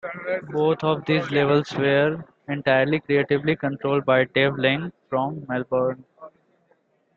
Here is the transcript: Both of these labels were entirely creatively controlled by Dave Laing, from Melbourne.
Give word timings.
Both 0.49 0.83
of 0.83 1.05
these 1.05 1.29
labels 1.29 1.71
were 1.75 2.25
entirely 2.47 3.01
creatively 3.01 3.55
controlled 3.55 4.03
by 4.03 4.23
Dave 4.23 4.55
Laing, 4.55 4.91
from 5.09 5.45
Melbourne. 5.47 6.03